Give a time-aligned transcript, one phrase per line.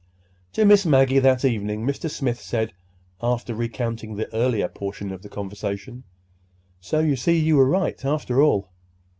[0.53, 2.09] To Miss Maggie that evening Mr.
[2.09, 2.73] Smith said,
[3.21, 6.05] after recounting the earlier portion of the conversation:
[6.79, 8.71] "So you see you were right, after all.